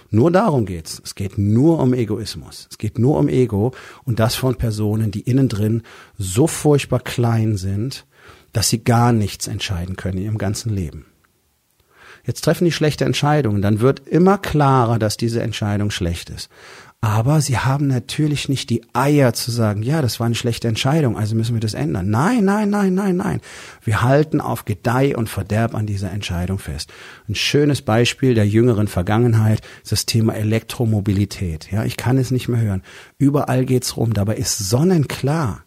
Nur 0.09 0.31
darum 0.31 0.65
geht's. 0.65 1.01
Es 1.01 1.15
geht 1.15 1.37
nur 1.37 1.79
um 1.79 1.93
Egoismus. 1.93 2.67
Es 2.69 2.77
geht 2.77 2.99
nur 2.99 3.17
um 3.17 3.29
Ego 3.29 3.73
und 4.03 4.19
das 4.19 4.35
von 4.35 4.55
Personen, 4.55 5.11
die 5.11 5.21
innen 5.21 5.47
drin 5.47 5.83
so 6.17 6.45
furchtbar 6.45 6.99
klein 6.99 7.55
sind, 7.55 8.05
dass 8.51 8.69
sie 8.69 8.83
gar 8.83 9.13
nichts 9.13 9.47
entscheiden 9.47 9.95
können 9.95 10.17
in 10.17 10.25
ihrem 10.25 10.37
ganzen 10.37 10.75
Leben. 10.75 11.05
Jetzt 12.25 12.41
treffen 12.41 12.65
die 12.65 12.71
schlechte 12.71 13.05
Entscheidungen, 13.05 13.61
dann 13.61 13.81
wird 13.81 14.07
immer 14.07 14.37
klarer, 14.37 14.97
dass 14.97 15.17
diese 15.17 15.41
Entscheidung 15.41 15.91
schlecht 15.91 16.29
ist. 16.29 16.49
Aber 17.03 17.41
sie 17.41 17.57
haben 17.57 17.87
natürlich 17.87 18.47
nicht 18.47 18.69
die 18.69 18.81
Eier 18.93 19.33
zu 19.33 19.51
sagen, 19.51 19.83
ja, 19.83 20.01
das 20.01 20.21
war 20.21 20.25
eine 20.25 20.35
schlechte 20.35 20.69
Entscheidung, 20.69 21.17
also 21.17 21.35
müssen 21.35 21.53
wir 21.53 21.59
das 21.59 21.73
ändern. 21.73 22.09
Nein, 22.09 22.45
nein, 22.45 22.69
nein, 22.69 22.93
nein, 22.93 23.17
nein. 23.17 23.41
Wir 23.83 24.03
halten 24.03 24.39
auf 24.39 24.63
Gedeih 24.63 25.17
und 25.17 25.27
Verderb 25.27 25.75
an 25.75 25.85
dieser 25.85 26.11
Entscheidung 26.11 26.59
fest. 26.59 26.93
Ein 27.27 27.35
schönes 27.35 27.81
Beispiel 27.81 28.35
der 28.35 28.47
jüngeren 28.47 28.87
Vergangenheit 28.87 29.59
ist 29.83 29.91
das 29.91 30.05
Thema 30.05 30.33
Elektromobilität. 30.33 31.69
Ja, 31.73 31.83
ich 31.83 31.97
kann 31.97 32.17
es 32.17 32.31
nicht 32.31 32.47
mehr 32.47 32.61
hören. 32.61 32.83
Überall 33.17 33.65
geht's 33.65 33.97
rum. 33.97 34.13
Dabei 34.13 34.37
ist 34.37 34.57
sonnenklar, 34.57 35.65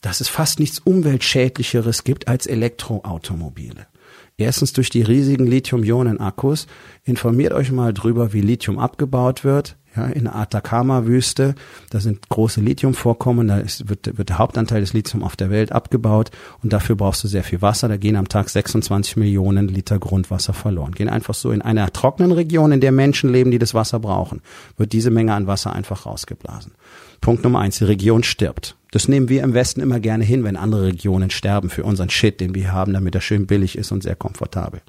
dass 0.00 0.20
es 0.20 0.28
fast 0.28 0.60
nichts 0.60 0.78
umweltschädlicheres 0.78 2.04
gibt 2.04 2.28
als 2.28 2.46
Elektroautomobile. 2.46 3.88
Erstens 4.36 4.72
durch 4.72 4.90
die 4.90 5.02
riesigen 5.02 5.48
Lithium-Ionen-Akkus. 5.48 6.68
Informiert 7.02 7.52
euch 7.52 7.72
mal 7.72 7.92
drüber, 7.92 8.32
wie 8.32 8.42
Lithium 8.42 8.78
abgebaut 8.78 9.42
wird 9.42 9.76
ja, 9.96 10.06
in 10.06 10.24
der 10.24 10.36
Atacama-Wüste. 10.36 11.54
Da 11.90 12.00
sind 12.00 12.28
große 12.28 12.60
Lithiumvorkommen, 12.60 13.48
da 13.48 13.58
ist, 13.58 13.88
wird, 13.88 14.16
wird 14.16 14.28
der 14.28 14.38
Hauptanteil 14.38 14.80
des 14.80 14.92
Lithium 14.92 15.22
auf 15.22 15.36
der 15.36 15.50
Welt 15.50 15.72
abgebaut 15.72 16.30
und 16.62 16.72
dafür 16.72 16.96
brauchst 16.96 17.22
du 17.24 17.28
sehr 17.28 17.44
viel 17.44 17.62
Wasser. 17.62 17.88
Da 17.88 17.96
gehen 17.96 18.16
am 18.16 18.28
Tag 18.28 18.48
26 18.48 19.16
Millionen 19.16 19.68
Liter 19.68 19.98
Grundwasser 19.98 20.52
verloren. 20.52 20.92
Gehen 20.92 21.08
einfach 21.08 21.34
so 21.34 21.50
in 21.50 21.62
einer 21.62 21.92
trockenen 21.92 22.32
Region, 22.32 22.72
in 22.72 22.80
der 22.80 22.92
Menschen 22.92 23.32
leben, 23.32 23.50
die 23.50 23.58
das 23.58 23.74
Wasser 23.74 24.00
brauchen, 24.00 24.40
wird 24.76 24.92
diese 24.92 25.10
Menge 25.10 25.34
an 25.34 25.46
Wasser 25.46 25.72
einfach 25.72 26.06
rausgeblasen. 26.06 26.72
Punkt 27.20 27.44
Nummer 27.44 27.60
eins, 27.60 27.78
die 27.78 27.84
Region 27.84 28.22
stirbt. 28.22 28.76
Das 28.90 29.08
nehmen 29.08 29.28
wir 29.28 29.42
im 29.42 29.54
Westen 29.54 29.80
immer 29.80 30.00
gerne 30.00 30.24
hin, 30.24 30.44
wenn 30.44 30.56
andere 30.56 30.84
Regionen 30.84 31.30
sterben 31.30 31.70
für 31.70 31.84
unseren 31.84 32.10
Shit, 32.10 32.40
den 32.40 32.54
wir 32.54 32.72
haben, 32.72 32.92
damit 32.92 33.14
er 33.14 33.20
schön 33.20 33.46
billig 33.46 33.78
ist 33.78 33.90
und 33.92 34.02
sehr 34.02 34.16
komfortabel. 34.16 34.82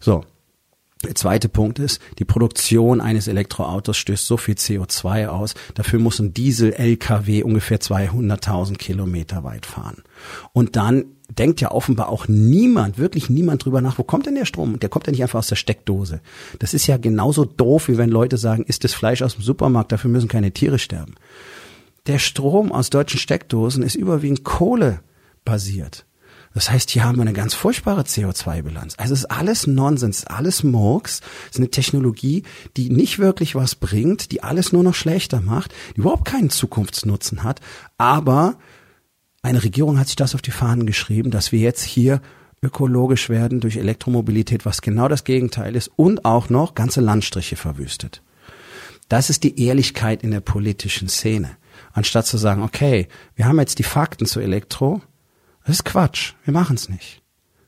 So. 0.00 0.24
Der 1.04 1.14
zweite 1.14 1.48
Punkt 1.48 1.78
ist, 1.78 2.00
die 2.18 2.24
Produktion 2.24 3.00
eines 3.00 3.28
Elektroautos 3.28 3.96
stößt 3.96 4.26
so 4.26 4.36
viel 4.36 4.54
CO2 4.54 5.28
aus. 5.28 5.54
Dafür 5.74 6.00
muss 6.00 6.18
ein 6.18 6.34
Diesel-LKW 6.34 7.44
ungefähr 7.44 7.80
200.000 7.80 8.76
Kilometer 8.78 9.44
weit 9.44 9.64
fahren. 9.64 10.02
Und 10.52 10.74
dann 10.74 11.04
denkt 11.30 11.60
ja 11.60 11.70
offenbar 11.70 12.08
auch 12.08 12.26
niemand, 12.26 12.98
wirklich 12.98 13.30
niemand 13.30 13.64
drüber 13.64 13.80
nach, 13.80 13.98
wo 13.98 14.02
kommt 14.02 14.26
denn 14.26 14.34
der 14.34 14.44
Strom? 14.44 14.80
Der 14.80 14.88
kommt 14.88 15.06
ja 15.06 15.12
nicht 15.12 15.22
einfach 15.22 15.38
aus 15.38 15.48
der 15.48 15.56
Steckdose. 15.56 16.20
Das 16.58 16.74
ist 16.74 16.86
ja 16.86 16.96
genauso 16.96 17.44
doof, 17.44 17.88
wie 17.88 17.98
wenn 17.98 18.10
Leute 18.10 18.36
sagen, 18.36 18.64
ist 18.64 18.82
das 18.82 18.94
Fleisch 18.94 19.22
aus 19.22 19.34
dem 19.34 19.42
Supermarkt, 19.42 19.92
dafür 19.92 20.10
müssen 20.10 20.28
keine 20.28 20.52
Tiere 20.52 20.78
sterben. 20.78 21.14
Der 22.06 22.18
Strom 22.18 22.72
aus 22.72 22.90
deutschen 22.90 23.20
Steckdosen 23.20 23.82
ist 23.82 23.94
überwiegend 23.94 24.42
Kohle 24.42 25.00
basiert. 25.44 26.06
Das 26.54 26.70
heißt, 26.70 26.90
hier 26.90 27.04
haben 27.04 27.16
wir 27.16 27.22
eine 27.22 27.32
ganz 27.32 27.54
furchtbare 27.54 28.02
CO2-Bilanz. 28.02 28.94
Also 28.96 29.14
es 29.14 29.20
ist 29.20 29.30
alles 29.30 29.66
Nonsens, 29.66 30.26
alles 30.26 30.64
Murks. 30.64 31.20
Es 31.44 31.52
ist 31.52 31.58
eine 31.58 31.70
Technologie, 31.70 32.42
die 32.76 32.90
nicht 32.90 33.18
wirklich 33.18 33.54
was 33.54 33.74
bringt, 33.74 34.32
die 34.32 34.42
alles 34.42 34.72
nur 34.72 34.82
noch 34.82 34.94
schlechter 34.94 35.40
macht, 35.40 35.72
die 35.94 36.00
überhaupt 36.00 36.24
keinen 36.24 36.50
Zukunftsnutzen 36.50 37.44
hat. 37.44 37.60
Aber 37.96 38.56
eine 39.42 39.62
Regierung 39.62 39.98
hat 39.98 40.08
sich 40.08 40.16
das 40.16 40.34
auf 40.34 40.42
die 40.42 40.50
Fahnen 40.50 40.86
geschrieben, 40.86 41.30
dass 41.30 41.52
wir 41.52 41.60
jetzt 41.60 41.82
hier 41.82 42.20
ökologisch 42.62 43.28
werden 43.28 43.60
durch 43.60 43.76
Elektromobilität, 43.76 44.66
was 44.66 44.82
genau 44.82 45.08
das 45.08 45.24
Gegenteil 45.24 45.76
ist 45.76 45.90
und 45.96 46.24
auch 46.24 46.48
noch 46.48 46.74
ganze 46.74 47.00
Landstriche 47.00 47.56
verwüstet. 47.56 48.22
Das 49.08 49.30
ist 49.30 49.44
die 49.44 49.64
Ehrlichkeit 49.64 50.22
in 50.22 50.32
der 50.32 50.40
politischen 50.40 51.08
Szene. 51.08 51.50
Anstatt 51.92 52.26
zu 52.26 52.36
sagen, 52.36 52.62
okay, 52.62 53.08
wir 53.36 53.46
haben 53.46 53.58
jetzt 53.58 53.78
die 53.78 53.84
Fakten 53.84 54.26
zu 54.26 54.40
Elektro, 54.40 55.00
das 55.68 55.80
ist 55.80 55.84
Quatsch. 55.84 56.32
Wir 56.44 56.54
machen 56.54 56.76
es 56.76 56.88
nicht. 56.88 57.20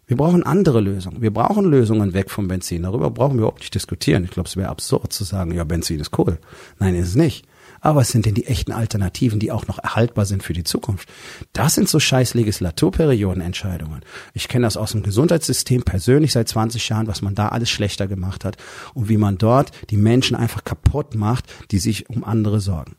Wir 0.07 0.17
brauchen 0.17 0.43
andere 0.43 0.81
Lösungen. 0.81 1.21
Wir 1.21 1.35
brauchen 1.35 1.67
Lösungen 1.67 2.15
weg 2.15 2.31
vom 2.31 2.49
Benzin. 2.49 2.85
Darüber 2.85 3.11
brauchen 3.11 3.35
wir 3.35 3.41
überhaupt 3.41 3.61
nicht 3.61 3.75
diskutieren. 3.75 4.25
Ich 4.25 4.31
glaube, 4.31 4.49
es 4.49 4.57
wäre 4.57 4.71
absurd 4.71 5.13
zu 5.13 5.23
sagen, 5.23 5.53
ja, 5.53 5.65
Benzin 5.65 6.01
ist 6.01 6.19
cool. 6.19 6.39
Nein, 6.79 6.95
ist 6.95 7.09
es 7.09 7.15
nicht. 7.15 7.47
Aber 7.83 8.01
es 8.01 8.09
sind 8.09 8.25
denn 8.25 8.33
die 8.33 8.47
echten 8.47 8.73
Alternativen, 8.73 9.39
die 9.39 9.53
auch 9.53 9.67
noch 9.67 9.79
erhaltbar 9.79 10.25
sind 10.25 10.43
für 10.43 10.55
die 10.55 10.65
Zukunft. 10.65 11.11
Das 11.53 11.75
sind 11.75 11.91
so 11.91 12.01
scheiß 12.01 12.33
Legislaturperiodenentscheidungen. 12.33 14.01
Ich 14.33 14.49
kenne 14.49 14.65
das 14.65 14.79
aus 14.79 14.93
dem 14.93 15.03
Gesundheitssystem 15.03 15.83
persönlich 15.83 16.33
seit 16.33 16.49
20 16.49 16.89
Jahren, 16.89 17.07
was 17.07 17.21
man 17.21 17.35
da 17.35 17.51
alles 17.51 17.69
schlechter 17.69 18.09
gemacht 18.09 18.47
hat 18.47 18.57
und 18.95 19.11
wie 19.11 19.19
man 19.19 19.37
dort 19.37 19.73
die 19.91 19.99
Menschen 19.99 20.37
einfach 20.37 20.65
kaputt 20.65 21.15
macht, 21.17 21.45
die 21.71 21.79
sich 21.79 22.09
um 22.09 22.25
andere 22.25 22.61
sorgen. 22.61 22.97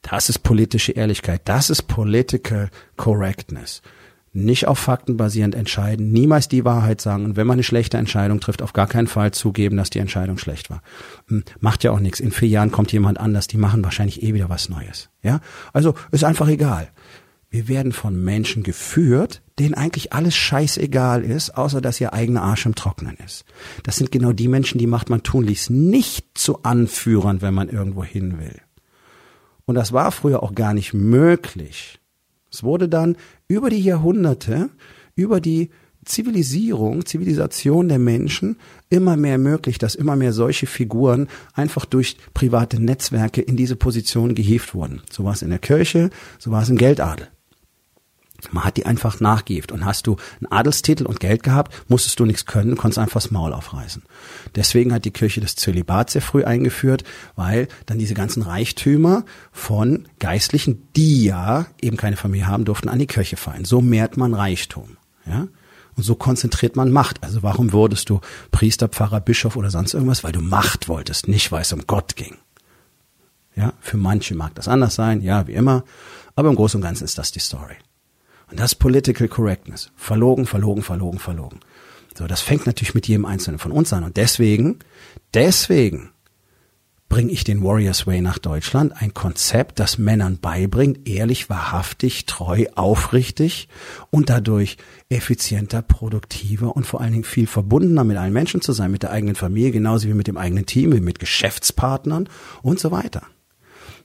Das 0.00 0.30
ist 0.30 0.38
politische 0.38 0.92
Ehrlichkeit. 0.92 1.42
Das 1.44 1.68
ist 1.68 1.82
political 1.82 2.70
correctness 2.96 3.82
nicht 4.32 4.68
auf 4.68 4.78
Fakten 4.78 5.16
basierend 5.16 5.54
entscheiden, 5.54 6.12
niemals 6.12 6.48
die 6.48 6.64
Wahrheit 6.64 7.00
sagen 7.00 7.24
und 7.24 7.36
wenn 7.36 7.46
man 7.46 7.54
eine 7.54 7.64
schlechte 7.64 7.98
Entscheidung 7.98 8.40
trifft, 8.40 8.62
auf 8.62 8.72
gar 8.72 8.86
keinen 8.86 9.08
Fall 9.08 9.32
zugeben, 9.32 9.76
dass 9.76 9.90
die 9.90 9.98
Entscheidung 9.98 10.38
schlecht 10.38 10.70
war. 10.70 10.82
Hm, 11.28 11.44
macht 11.58 11.82
ja 11.82 11.90
auch 11.90 12.00
nichts. 12.00 12.20
In 12.20 12.30
vier 12.30 12.48
Jahren 12.48 12.70
kommt 12.70 12.92
jemand 12.92 13.18
anders, 13.18 13.48
die 13.48 13.56
machen 13.56 13.82
wahrscheinlich 13.82 14.22
eh 14.22 14.34
wieder 14.34 14.48
was 14.48 14.68
Neues. 14.68 15.10
Ja, 15.22 15.40
also 15.72 15.94
ist 16.12 16.24
einfach 16.24 16.48
egal. 16.48 16.88
Wir 17.52 17.66
werden 17.66 17.90
von 17.90 18.22
Menschen 18.22 18.62
geführt, 18.62 19.42
denen 19.58 19.74
eigentlich 19.74 20.12
alles 20.12 20.36
scheißegal 20.36 21.24
ist, 21.24 21.56
außer 21.56 21.80
dass 21.80 22.00
ihr 22.00 22.12
eigener 22.12 22.42
Arsch 22.42 22.64
im 22.64 22.76
Trocknen 22.76 23.16
ist. 23.24 23.44
Das 23.82 23.96
sind 23.96 24.12
genau 24.12 24.32
die 24.32 24.46
Menschen, 24.46 24.78
die 24.78 24.86
macht 24.86 25.10
man 25.10 25.24
tunlichst 25.24 25.68
nicht 25.68 26.38
zu 26.38 26.62
Anführern, 26.62 27.42
wenn 27.42 27.52
man 27.52 27.68
irgendwo 27.68 28.04
hin 28.04 28.38
will. 28.38 28.60
Und 29.64 29.74
das 29.74 29.92
war 29.92 30.12
früher 30.12 30.44
auch 30.44 30.54
gar 30.54 30.74
nicht 30.74 30.94
möglich. 30.94 32.00
Es 32.52 32.62
wurde 32.62 32.88
dann 32.88 33.16
über 33.48 33.70
die 33.70 33.80
Jahrhunderte, 33.80 34.70
über 35.14 35.40
die 35.40 35.70
Zivilisierung, 36.04 37.04
Zivilisation 37.04 37.88
der 37.88 37.98
Menschen 37.98 38.56
immer 38.88 39.16
mehr 39.16 39.38
möglich, 39.38 39.78
dass 39.78 39.94
immer 39.94 40.16
mehr 40.16 40.32
solche 40.32 40.66
Figuren 40.66 41.28
einfach 41.52 41.84
durch 41.84 42.16
private 42.32 42.80
Netzwerke 42.80 43.42
in 43.42 43.56
diese 43.56 43.76
Position 43.76 44.34
gehievt 44.34 44.74
wurden. 44.74 45.02
So 45.10 45.24
war 45.24 45.34
es 45.34 45.42
in 45.42 45.50
der 45.50 45.58
Kirche, 45.58 46.10
so 46.38 46.50
war 46.50 46.62
es 46.62 46.70
im 46.70 46.78
Geldadel. 46.78 47.28
Man 48.52 48.64
hat 48.64 48.76
die 48.76 48.86
einfach 48.86 49.20
nachgeeft. 49.20 49.72
Und 49.72 49.84
hast 49.84 50.06
du 50.06 50.16
einen 50.40 50.50
Adelstitel 50.50 51.06
und 51.06 51.20
Geld 51.20 51.42
gehabt, 51.42 51.72
musstest 51.88 52.18
du 52.20 52.24
nichts 52.24 52.46
können, 52.46 52.76
konntest 52.76 52.98
einfach 52.98 53.20
das 53.20 53.30
Maul 53.30 53.52
aufreißen. 53.52 54.02
Deswegen 54.54 54.92
hat 54.92 55.04
die 55.04 55.10
Kirche 55.10 55.40
das 55.40 55.56
Zölibat 55.56 56.10
sehr 56.10 56.22
früh 56.22 56.44
eingeführt, 56.44 57.04
weil 57.36 57.68
dann 57.86 57.98
diese 57.98 58.14
ganzen 58.14 58.42
Reichtümer 58.42 59.24
von 59.52 60.08
Geistlichen, 60.18 60.88
die 60.96 61.24
ja 61.24 61.66
eben 61.80 61.96
keine 61.96 62.16
Familie 62.16 62.46
haben 62.46 62.64
durften, 62.64 62.88
an 62.88 62.98
die 62.98 63.06
Kirche 63.06 63.36
fallen. 63.36 63.64
So 63.64 63.80
mehrt 63.80 64.16
man 64.16 64.34
Reichtum. 64.34 64.96
Ja? 65.26 65.48
Und 65.96 66.04
so 66.04 66.14
konzentriert 66.14 66.76
man 66.76 66.90
Macht. 66.90 67.22
Also 67.22 67.42
warum 67.42 67.72
wurdest 67.72 68.08
du 68.08 68.20
Priester, 68.50 68.88
Pfarrer, 68.88 69.20
Bischof 69.20 69.56
oder 69.56 69.70
sonst 69.70 69.94
irgendwas? 69.94 70.24
Weil 70.24 70.32
du 70.32 70.40
Macht 70.40 70.88
wolltest, 70.88 71.28
nicht 71.28 71.52
weil 71.52 71.62
es 71.62 71.72
um 71.72 71.86
Gott 71.86 72.16
ging. 72.16 72.36
Ja, 73.56 73.74
für 73.80 73.96
manche 73.96 74.34
mag 74.34 74.54
das 74.54 74.68
anders 74.68 74.94
sein, 74.94 75.20
ja, 75.20 75.46
wie 75.46 75.52
immer. 75.52 75.84
Aber 76.36 76.48
im 76.48 76.56
Großen 76.56 76.78
und 76.78 76.82
Ganzen 76.82 77.04
ist 77.04 77.18
das 77.18 77.32
die 77.32 77.40
Story. 77.40 77.76
Und 78.50 78.58
das 78.58 78.74
Political 78.74 79.28
Correctness. 79.28 79.90
Verlogen, 79.96 80.46
verlogen, 80.46 80.82
verlogen, 80.82 81.18
verlogen. 81.18 81.60
So, 82.16 82.26
das 82.26 82.40
fängt 82.40 82.66
natürlich 82.66 82.94
mit 82.94 83.06
jedem 83.06 83.24
Einzelnen 83.24 83.58
von 83.58 83.72
uns 83.72 83.92
an. 83.92 84.04
Und 84.04 84.16
deswegen, 84.16 84.80
deswegen 85.32 86.10
bringe 87.08 87.32
ich 87.32 87.44
den 87.44 87.62
Warriors 87.62 88.06
Way 88.06 88.20
nach 88.22 88.38
Deutschland. 88.38 88.92
Ein 89.00 89.14
Konzept, 89.14 89.78
das 89.80 89.98
Männern 89.98 90.38
beibringt, 90.38 91.08
ehrlich, 91.08 91.50
wahrhaftig, 91.50 92.26
treu, 92.26 92.66
aufrichtig 92.74 93.68
und 94.10 94.30
dadurch 94.30 94.76
effizienter, 95.08 95.82
produktiver 95.82 96.74
und 96.74 96.86
vor 96.86 97.00
allen 97.00 97.12
Dingen 97.12 97.24
viel 97.24 97.46
verbundener 97.46 98.04
mit 98.04 98.16
allen 98.16 98.32
Menschen 98.32 98.60
zu 98.60 98.72
sein, 98.72 98.92
mit 98.92 99.02
der 99.02 99.10
eigenen 99.10 99.34
Familie, 99.34 99.72
genauso 99.72 100.08
wie 100.08 100.14
mit 100.14 100.28
dem 100.28 100.36
eigenen 100.36 100.66
Team, 100.66 100.92
wie 100.92 101.00
mit 101.00 101.18
Geschäftspartnern 101.18 102.28
und 102.62 102.78
so 102.78 102.90
weiter. 102.90 103.22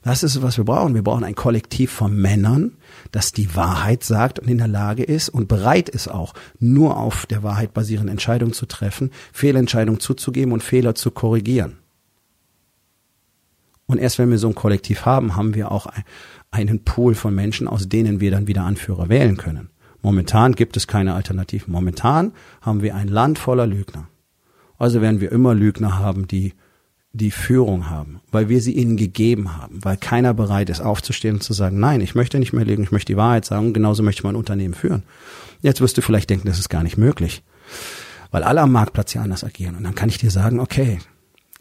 Das 0.06 0.22
ist, 0.22 0.40
was 0.40 0.56
wir 0.56 0.64
brauchen. 0.64 0.94
Wir 0.94 1.02
brauchen 1.02 1.24
ein 1.24 1.34
Kollektiv 1.34 1.90
von 1.90 2.16
Männern, 2.16 2.76
das 3.10 3.32
die 3.32 3.56
Wahrheit 3.56 4.04
sagt 4.04 4.38
und 4.38 4.46
in 4.46 4.58
der 4.58 4.68
Lage 4.68 5.02
ist 5.02 5.28
und 5.28 5.48
bereit 5.48 5.88
ist 5.88 6.06
auch, 6.06 6.32
nur 6.60 6.96
auf 6.96 7.26
der 7.26 7.42
Wahrheit 7.42 7.74
basierende 7.74 8.12
Entscheidungen 8.12 8.52
zu 8.52 8.66
treffen, 8.66 9.10
Fehlentscheidungen 9.32 9.98
zuzugeben 9.98 10.52
und 10.52 10.62
Fehler 10.62 10.94
zu 10.94 11.10
korrigieren. 11.10 11.78
Und 13.86 13.98
erst 13.98 14.20
wenn 14.20 14.30
wir 14.30 14.38
so 14.38 14.46
ein 14.46 14.54
Kollektiv 14.54 15.06
haben, 15.06 15.34
haben 15.34 15.56
wir 15.56 15.72
auch 15.72 15.88
einen 16.52 16.84
Pool 16.84 17.16
von 17.16 17.34
Menschen, 17.34 17.66
aus 17.66 17.88
denen 17.88 18.20
wir 18.20 18.30
dann 18.30 18.46
wieder 18.46 18.62
Anführer 18.62 19.08
wählen 19.08 19.36
können. 19.36 19.70
Momentan 20.02 20.52
gibt 20.52 20.76
es 20.76 20.86
keine 20.86 21.14
Alternativen. 21.14 21.72
Momentan 21.72 22.32
haben 22.60 22.80
wir 22.80 22.94
ein 22.94 23.08
Land 23.08 23.40
voller 23.40 23.66
Lügner. 23.66 24.06
Also 24.78 25.00
werden 25.00 25.20
wir 25.20 25.32
immer 25.32 25.52
Lügner 25.52 25.98
haben, 25.98 26.28
die 26.28 26.54
die 27.16 27.30
Führung 27.30 27.90
haben, 27.90 28.20
weil 28.30 28.48
wir 28.48 28.60
sie 28.60 28.72
ihnen 28.72 28.96
gegeben 28.96 29.56
haben, 29.56 29.78
weil 29.82 29.96
keiner 29.96 30.34
bereit 30.34 30.70
ist 30.70 30.80
aufzustehen 30.80 31.36
und 31.36 31.42
zu 31.42 31.52
sagen, 31.52 31.80
nein, 31.80 32.00
ich 32.00 32.14
möchte 32.14 32.38
nicht 32.38 32.52
mehr 32.52 32.64
lügen, 32.64 32.82
ich 32.82 32.92
möchte 32.92 33.12
die 33.12 33.16
Wahrheit 33.16 33.44
sagen, 33.44 33.72
genauso 33.72 34.02
möchte 34.02 34.20
ich 34.20 34.24
mein 34.24 34.36
Unternehmen 34.36 34.74
führen. 34.74 35.02
Jetzt 35.62 35.80
wirst 35.80 35.96
du 35.96 36.02
vielleicht 36.02 36.30
denken, 36.30 36.46
das 36.46 36.58
ist 36.58 36.68
gar 36.68 36.82
nicht 36.82 36.96
möglich, 36.96 37.42
weil 38.30 38.42
alle 38.42 38.60
am 38.60 38.72
Marktplatz 38.72 39.14
ja 39.14 39.22
anders 39.22 39.44
agieren. 39.44 39.76
Und 39.76 39.84
dann 39.84 39.94
kann 39.94 40.08
ich 40.08 40.18
dir 40.18 40.30
sagen, 40.30 40.60
okay, 40.60 40.98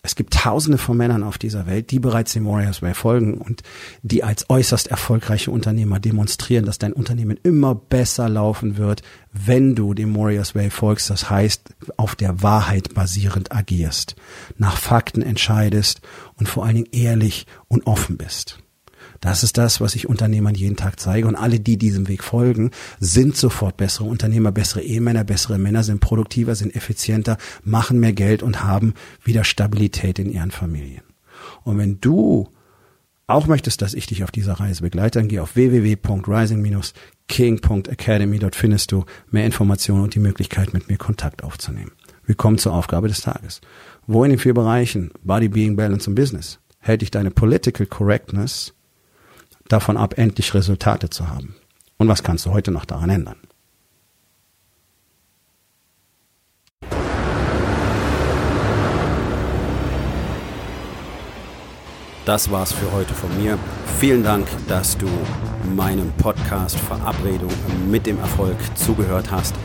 es 0.06 0.16
gibt 0.16 0.34
tausende 0.34 0.78
von 0.78 0.96
Männern 0.96 1.24
auf 1.24 1.38
dieser 1.38 1.66
Welt, 1.66 1.92
die 1.92 2.00
bereits 2.00 2.34
dem 2.34 2.46
Warriors 2.46 2.82
Way 2.82 2.94
folgen 2.94 3.34
und 3.36 3.64
die 4.04 4.24
als 4.24 4.50
äußerst 4.50 4.88
erfolgreiche 4.88 5.52
Unternehmer 5.52 6.00
demonstrieren, 6.00 6.66
dass 6.66 6.78
dein 6.78 6.94
Unternehmen 6.94 7.40
immer 7.44 7.76
besser 7.76 8.30
laufen 8.30 8.78
wird, 8.78 9.02
wenn 9.34 9.76
du 9.76 9.94
dem 9.94 10.16
Warriors 10.16 10.56
Way 10.56 10.70
folgst. 10.70 11.10
Das 11.10 11.30
heißt, 11.30 11.76
auf 11.98 12.16
der 12.16 12.42
Wahrheit 12.42 12.94
basierend 12.94 13.52
agierst, 13.52 14.16
nach 14.58 14.78
Fakten 14.78 15.22
entscheidest 15.22 16.02
und 16.38 16.48
vor 16.48 16.66
allen 16.66 16.76
Dingen 16.76 16.90
ehrlich 16.92 17.48
und 17.68 17.88
offen 17.88 18.18
bist. 18.18 18.60
Das 19.26 19.42
ist 19.42 19.58
das, 19.58 19.82
was 19.82 19.96
ich 19.96 20.08
Unternehmern 20.08 20.54
jeden 20.54 20.76
Tag 20.76 21.00
zeige. 21.00 21.28
Und 21.28 21.36
alle, 21.36 21.60
die 21.60 21.78
diesem 21.78 22.08
Weg 22.08 22.24
folgen, 22.24 22.70
sind 23.00 23.36
sofort 23.36 23.76
bessere 23.76 24.06
Unternehmer, 24.06 24.52
bessere 24.52 24.84
Ehemänner, 24.84 25.24
bessere 25.24 25.58
Männer, 25.58 25.82
sind 25.82 26.00
produktiver, 26.00 26.54
sind 26.54 26.76
effizienter, 26.76 27.38
machen 27.64 28.00
mehr 28.00 28.14
Geld 28.14 28.44
und 28.44 28.64
haben 28.64 28.94
wieder 29.24 29.44
Stabilität 29.44 30.20
in 30.20 30.30
ihren 30.30 30.52
Familien. 30.52 31.02
Und 31.64 31.80
wenn 31.80 32.00
du 32.00 32.50
auch 33.26 33.48
möchtest, 33.48 33.82
dass 33.82 33.96
ich 33.96 34.06
dich 34.06 34.24
auf 34.24 34.30
dieser 34.30 34.60
Reise 34.60 34.84
begleite, 34.84 35.18
dann 35.18 35.28
geh 35.28 35.40
auf 35.40 35.56
www.rising-king.academy. 35.56 38.38
Dort 38.38 38.56
findest 38.56 38.92
du 38.92 39.06
mehr 39.32 39.48
Informationen 39.48 40.04
und 40.04 40.14
die 40.14 40.20
Möglichkeit, 40.20 40.72
mit 40.72 40.88
mir 40.88 40.98
Kontakt 40.98 41.44
aufzunehmen. 41.44 41.94
Willkommen 42.28 42.60
zur 42.60 42.76
Aufgabe 42.76 43.08
des 43.08 43.22
Tages. 43.22 43.62
Wo 44.06 44.24
in 44.24 44.30
den 44.30 44.38
vier 44.38 44.54
Bereichen 44.54 45.10
Body, 45.24 45.48
Being, 45.48 45.76
Balance 45.76 46.08
und 46.08 46.16
Business 46.16 46.60
hält 46.78 47.02
dich 47.02 47.10
deine 47.10 47.32
Political 47.32 47.88
Correctness 47.88 48.76
davon 49.68 49.98
ab, 49.98 50.18
endlich 50.18 50.54
Resultate 50.54 51.10
zu 51.10 51.30
haben? 51.30 51.56
Und 51.98 52.08
was 52.08 52.24
kannst 52.24 52.46
du 52.46 52.52
heute 52.52 52.72
noch 52.72 52.86
daran 52.86 53.10
ändern? 53.10 53.38
das 62.26 62.50
war's 62.50 62.74
für 62.74 62.92
heute 62.92 63.14
von 63.14 63.30
mir. 63.42 63.58
Vielen 64.00 64.24
Dank, 64.24 64.48
dass 64.68 64.98
du 64.98 65.08
meinem 65.76 66.12
Podcast 66.14 66.76
Verabredung 66.78 67.52
mit 67.90 68.06
dem 68.08 68.20
Erfolg 68.20 68.58
zugehört 68.76 69.32
hast. 69.32 69.56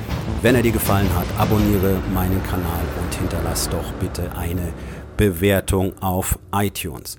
Wenn 0.43 0.55
er 0.55 0.63
dir 0.63 0.73
gefallen 0.73 1.09
hat, 1.17 1.27
abonniere 1.39 1.99
meinen 2.15 2.43
Kanal 2.45 2.83
und 3.03 3.15
hinterlass 3.15 3.69
doch 3.69 3.93
bitte 3.95 4.31
eine 4.37 4.73
Bewertung 5.17 5.93
auf 6.03 6.39
iTunes. 6.53 7.19